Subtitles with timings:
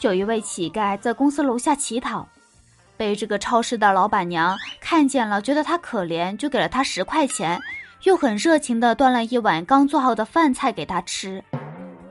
[0.00, 2.26] 有一位乞丐在公司楼下乞讨，
[2.96, 7.60] 被这个超市的老板娘看见了，觉得他可怜，就给了他十块钱，
[8.04, 11.42] 又很热情的端了一碗刚做好的饭菜给他吃。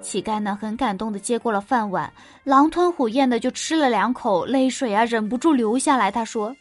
[0.02, 2.12] 乞丐呢，很感动的接过了饭碗，
[2.44, 6.12] 狼吞虎咽的就吃了两口，泪水啊忍不住流下来。
[6.12, 6.56] 他说：“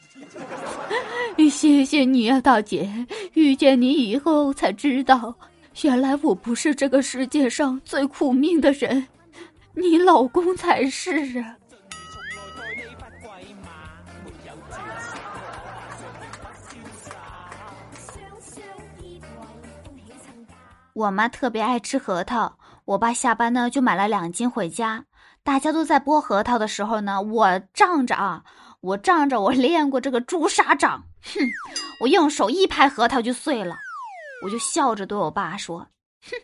[1.50, 2.88] 谢谢你啊，大姐，
[3.34, 5.34] 遇见你以后才知道，
[5.82, 9.06] 原来我不是这个世界上最苦命的人，
[9.74, 11.56] 你老公才是啊。”
[20.94, 22.56] 我妈特别爱吃核桃。
[22.84, 25.06] 我爸下班呢，就买了两斤回家。
[25.42, 28.44] 大家都在剥核桃的时候呢，我仗着啊，
[28.80, 31.40] 我仗着我练过这个朱砂掌，哼，
[32.00, 33.76] 我用手一拍核桃就碎了。
[34.44, 35.88] 我就笑着对我爸说
[36.22, 36.36] ：“哼，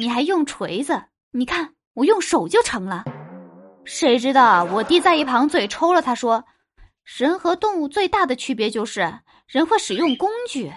[0.00, 1.04] 你还用锤子？
[1.32, 3.04] 你看我用手就成了。”
[3.84, 6.44] 谁知道我弟在一旁嘴抽了，他说
[7.04, 10.72] ：“人和动物最大的区别就是人会使用工具。”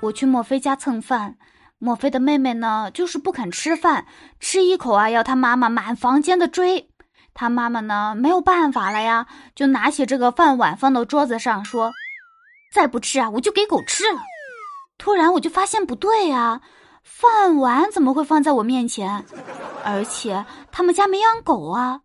[0.00, 1.36] 我去墨菲家蹭饭，
[1.78, 4.06] 墨菲的妹妹呢，就是不肯吃饭，
[4.38, 6.90] 吃一口啊，要他妈妈满房间的追。
[7.34, 11.92] 他妈妈呢，没有办法了呀，就拿起这个饭碗放到桌子上，说
[12.76, 14.20] ：“再不吃啊，我就给狗吃了。”
[14.98, 16.60] 突然我就发现不对啊，
[17.02, 19.24] 饭碗怎么会放在我面前？
[19.82, 22.00] 而且他们家没养狗啊？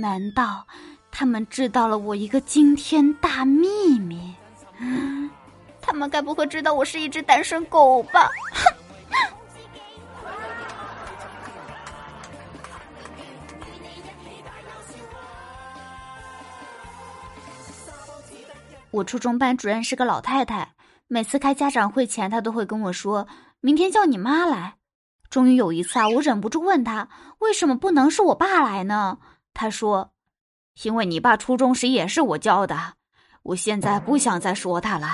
[0.00, 0.66] 难道
[1.10, 4.34] 他们知道了我一个惊天大秘密？
[5.82, 8.30] 他们该不会知道我是一只单身狗吧？
[8.54, 8.74] 哼！
[18.92, 20.74] 我初中班主任是个老太太，
[21.06, 23.28] 每次开家长会前，她都会跟我说
[23.60, 24.76] ：“明天叫你妈来。”
[25.30, 29.18] 终于有一次啊，我忍不住问她：“为什么不能是我爸来呢？”
[29.54, 30.12] 她说
[30.82, 32.94] ：“因为你爸初中时也是我教的，
[33.44, 35.08] 我现在不想再说他了。”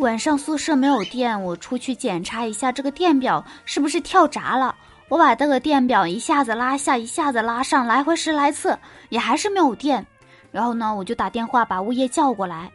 [0.00, 4.74] 晚上宿舍没有电，我出去检查一下这个电表是不是跳闸了。
[5.10, 8.78] 我把这个电表一下子拉下，一下子拉上，来回十来次，
[9.10, 10.04] 也还是没有电。
[10.50, 12.70] 然后呢，我就打电话把物业叫过来。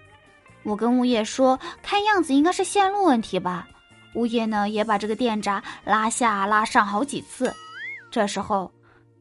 [0.62, 3.68] 我跟物业说，看样子应该是线路问题吧。
[4.14, 7.52] 物业呢也把这个电闸拉下拉上好几次。
[8.12, 8.72] 这时候，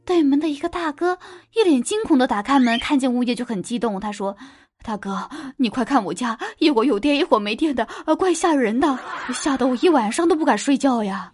[0.05, 1.19] 对门的一个大哥
[1.55, 4.37] 一脸惊恐的打开门，看见物业就很激动，他说。
[4.85, 8.99] 大哥，你快看我家，一会儿有电，一会儿没电的，啊，怪吓人的，
[9.33, 11.33] 吓得我一晚上都不敢睡觉呀。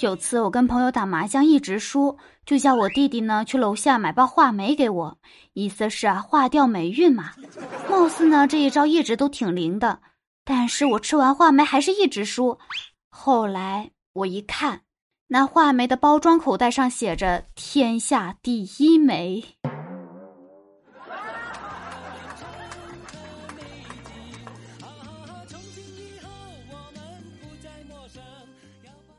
[0.00, 2.16] 有次我跟朋友打麻将一直输，
[2.46, 5.18] 就叫我弟弟呢去楼下买包话梅给我，
[5.52, 7.32] 意思是啊化掉霉运嘛。
[7.90, 10.00] 貌似呢这一招一直都挺灵的，
[10.42, 12.58] 但是我吃完话梅还是一直输。
[13.10, 14.85] 后来我一看。
[15.28, 19.42] 那话梅的包装口袋上写着“天下第一梅”。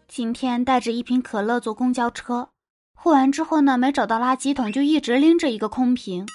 [0.08, 2.48] 今天带着一瓶可乐坐公交车，
[2.96, 6.26] 喝完之后呢，没找到垃圾桶，就一直拎着一个空瓶，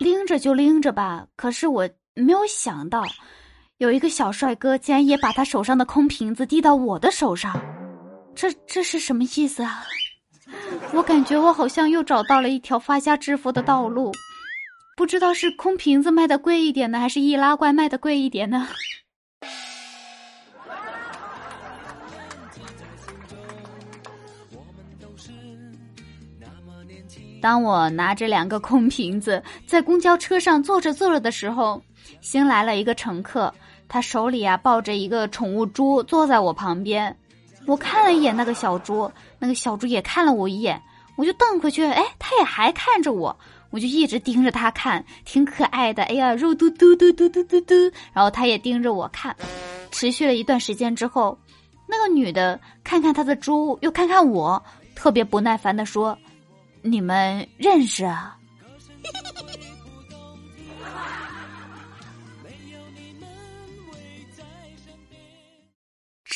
[0.00, 1.28] 拎着就拎着吧。
[1.36, 3.04] 可是我没有想到，
[3.78, 7.73] 有一个小帅哥竟然也把他手上的空瓶子递到我的手上。
[8.34, 9.84] 这这是什么意思啊？
[10.92, 14.12] 我感觉我好像又找到了一条发家致富的道路，
[14.96, 18.68] 不知道是空瓶子卖的贵一点呢，还是易拉罐卖的贵一点呢？
[27.40, 31.82] 当我拿着两个空瓶子在公交车上坐着坐着的时候，
[32.20, 33.52] 新来了一个乘客，
[33.86, 37.14] 他手里啊抱着一个宠物猪，坐在我旁边。
[37.66, 40.80] 我看了一眼那个小猪，那个小猪也看了我一眼，
[41.16, 43.36] 我就瞪回去，哎，它也还看着我，
[43.70, 46.02] 我就一直盯着它看，挺可爱的。
[46.04, 47.74] 哎呀，肉嘟嘟嘟嘟嘟嘟嘟，
[48.12, 49.34] 然后它也盯着我看，
[49.90, 51.38] 持续了一段时间之后，
[51.86, 54.62] 那个女的看看她的猪，又看看我，
[54.94, 56.18] 特别不耐烦的说
[56.82, 58.36] ：“你们认识啊？”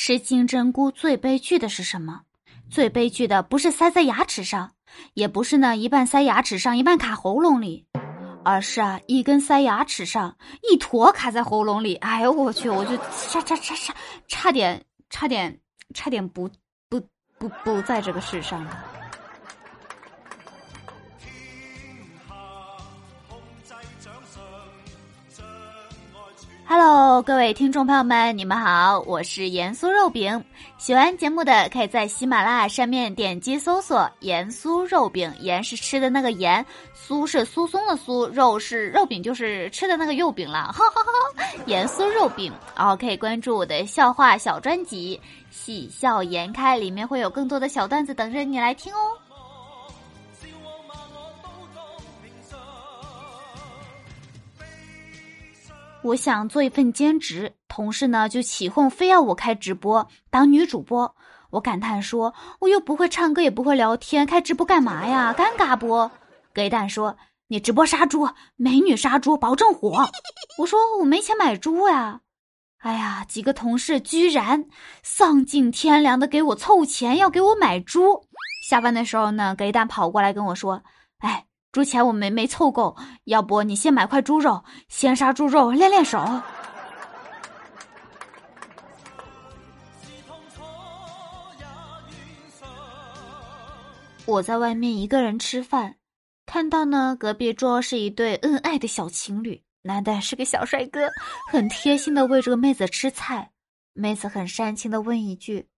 [0.09, 2.21] 吃金针菇最悲剧的是什么？
[2.67, 4.71] 最悲剧的不是塞在牙齿上，
[5.13, 7.85] 也不是呢一半塞牙齿上一半卡喉咙里，
[8.43, 10.35] 而是啊一根塞牙齿上，
[10.67, 11.93] 一坨卡在喉咙里。
[11.97, 13.93] 哎呦我去，我就差差差差
[14.27, 15.59] 差点差点
[15.93, 16.49] 差点不
[16.89, 16.99] 不
[17.37, 18.98] 不不在这个世上了。
[26.71, 30.45] Hello，各位听众朋友们，你们好，我是盐酥肉饼。
[30.77, 36.63] 喜欢节目的可以在喜马拉雅上面点击搜索“盐酥肉饼”，盐是吃的那个盐，
[36.95, 40.71] 酥是酥松的酥，肉是肉饼，就是吃的那个肉饼了。
[40.71, 45.19] 哈哈哈，盐酥肉饼，然后可以关注我的笑话小专辑
[45.49, 49.17] 《喜笑颜开》，里面会有更多的小段子等着你来听哦。
[56.01, 61.13] 我想做一份兼职，同事呢就起哄，非要我开直播当女主播。
[61.49, 65.35] 我感叹说：“我又不会唱歌，也不会聊天，开直播干嘛呀？
[65.37, 66.09] 尴尬不？”
[66.53, 67.17] 给蛋说
[67.49, 70.07] ：“你直播杀猪，美女杀猪，保证火。”
[70.59, 72.21] 我说：“我没钱买猪呀。”
[72.79, 74.65] 哎呀，几个同事居然
[75.03, 78.23] 丧尽天良的给我凑钱，要给我买猪。
[78.69, 80.81] 下班的时候呢，给蛋跑过来跟我说
[81.19, 82.95] ：“哎。”猪钱我没没凑够，
[83.25, 86.19] 要不你先买块猪肉，先杀猪肉练练手。
[94.25, 95.95] 我在外面一个人吃饭，
[96.47, 101.07] 看到呢隔壁桌是一对恩爱的小情侣，男的是个小帅哥，
[101.51, 103.51] 很贴心的喂这个妹子吃菜，
[103.93, 105.68] 妹子很煽情的问一句。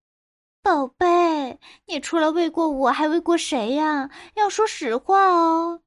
[0.63, 4.09] 宝贝，你除了喂过我，还喂过谁呀？
[4.35, 5.81] 要说实话哦。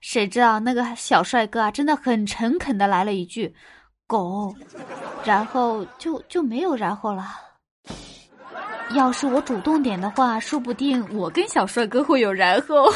[0.00, 3.54] 谁知道那个小帅哥啊，真的很诚恳的来了一句
[4.06, 4.52] “狗”，
[5.24, 7.24] 然后就就没有然后了。
[8.94, 12.92] 要是我主动点的话，说不定我跟小帅哥会有然后。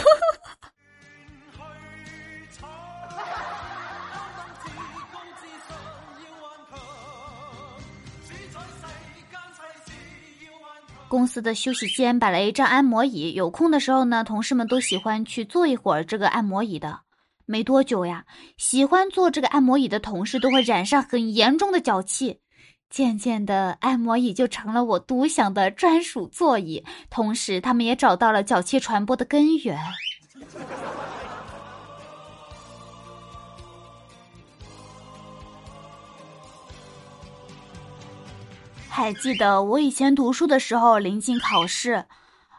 [11.10, 17.00] 公司的休息间摆了一张按摩椅，有空的时候呢，同事们都喜欢去坐一会儿这个按摩椅的。
[17.46, 18.24] 没多久呀，
[18.56, 22.38] 喜欢坐这个按摩椅的同事都会染上很严重的脚气，
[22.88, 26.84] 渐渐的，按摩椅就成了我独享的专属座椅。
[27.10, 29.76] 同时，他们也找到了脚气传播的根源。
[39.00, 42.04] 还记得我以前读书的时候，临近考试，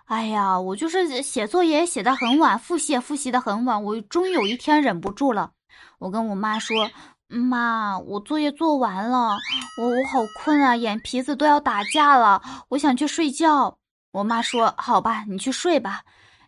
[0.06, 3.84] 哎呀，我就是写作业写的很晚，复习也复习的很晚。
[3.84, 5.52] 我终于有一天忍不住了，
[6.00, 6.90] 我跟我妈说
[7.30, 9.38] ：“妈，我作业做完了，
[9.78, 13.78] 我我好困啊，眼皮子都要打架了，我想去睡觉。”
[14.12, 16.02] 我妈说：“好吧，你去睡吧，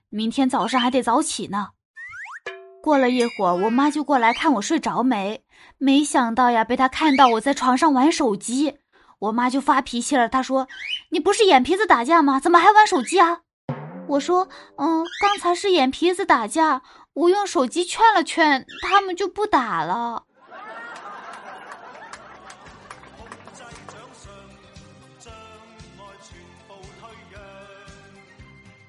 [0.10, 1.70] 明天早上还得早起呢。”
[2.82, 5.44] 过了一会儿，我妈就过来看我睡着没，
[5.78, 8.80] 没想到呀，被她看到我在床上玩手机。
[9.24, 10.68] 我妈就发脾气了，她说
[11.10, 12.42] ：“你不是眼皮子打架吗？
[12.42, 13.40] 怎么还玩手机啊？”
[14.10, 16.82] 我说：“嗯，刚才是眼皮子打架，
[17.14, 20.26] 我用手机劝了劝，他们就不打了。”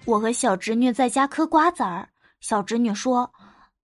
[0.05, 2.09] 我和小侄女在家嗑瓜子儿，
[2.41, 3.33] 小侄女说：“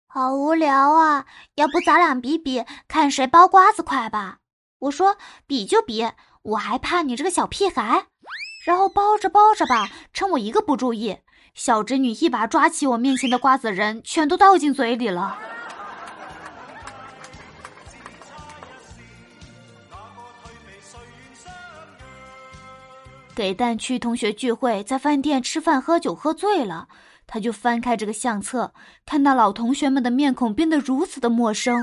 [0.06, 4.40] 好无聊啊，要不咱俩比比，看谁剥瓜子快吧。”
[4.80, 5.16] 我说
[5.48, 6.06] 比就比，
[6.45, 8.07] 我还怕你这个小屁孩。
[8.64, 11.16] 然后包着包着吧，趁我一个不注意，
[11.54, 15.37] 小侄女一把抓起我面前的瓜子仁，全都倒进嘴里了。
[23.35, 26.87] 给蛋去同学聚会，在饭店吃饭喝酒喝醉了，
[27.28, 28.73] 他就翻开这个相册，
[29.06, 31.75] 看到老同学们的面孔变得如此的陌生，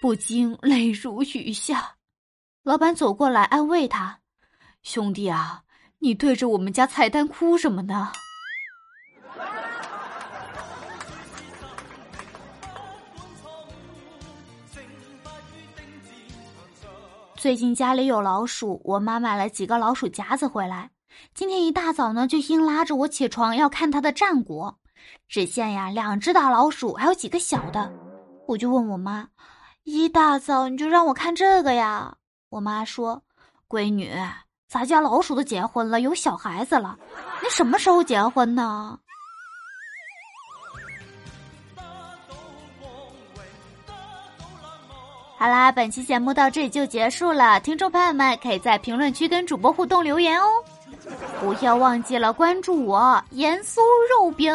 [0.00, 1.95] 不禁泪如雨下。
[2.66, 4.18] 老板走过来安慰他
[4.82, 5.62] ：“兄弟啊，
[6.00, 8.10] 你对着我们家菜单哭什么呢？”
[17.36, 20.90] 最近家里有老鼠，我妈买了几个老鼠夹子回来。
[21.34, 24.76] 今天一大早呢，就硬拉着我起床要看它的战果。
[25.28, 27.92] 只见呀，两只大老鼠，还有几个小的。
[28.48, 29.28] 我就问我妈
[29.86, 32.16] ：“一大早你就让我看这个呀？”
[32.48, 33.20] 我妈说
[33.68, 34.12] ：“闺女，
[34.68, 36.96] 咱家老鼠都结婚了，有小孩子了，
[37.42, 38.98] 你什么时候结婚呢？”
[45.38, 47.60] 好啦，本期节目到这里就结束了。
[47.60, 50.46] 听众朋友们可以在评论区跟主播互动留言哦，
[51.40, 54.54] 不要忘记了关注我盐酥肉饼。